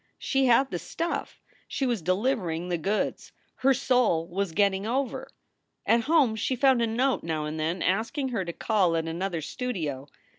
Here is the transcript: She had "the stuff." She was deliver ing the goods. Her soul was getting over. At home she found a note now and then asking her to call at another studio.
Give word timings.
She 0.17 0.45
had 0.47 0.71
"the 0.71 0.79
stuff." 0.79 1.39
She 1.67 1.85
was 1.85 2.01
deliver 2.01 2.49
ing 2.49 2.69
the 2.69 2.79
goods. 2.79 3.33
Her 3.57 3.71
soul 3.75 4.25
was 4.27 4.51
getting 4.51 4.87
over. 4.87 5.29
At 5.85 6.05
home 6.05 6.35
she 6.35 6.55
found 6.55 6.81
a 6.81 6.87
note 6.87 7.21
now 7.21 7.45
and 7.45 7.59
then 7.59 7.83
asking 7.83 8.29
her 8.29 8.43
to 8.43 8.51
call 8.51 8.95
at 8.95 9.07
another 9.07 9.41
studio. 9.41 10.07